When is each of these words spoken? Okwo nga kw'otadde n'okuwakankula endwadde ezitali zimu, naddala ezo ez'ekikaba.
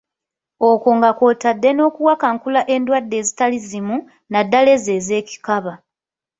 Okwo 0.69 0.89
nga 0.97 1.09
kw'otadde 1.17 1.69
n'okuwakankula 1.73 2.61
endwadde 2.75 3.15
ezitali 3.21 3.57
zimu, 3.69 3.97
naddala 4.31 4.69
ezo 4.77 4.91
ez'ekikaba. 4.99 5.73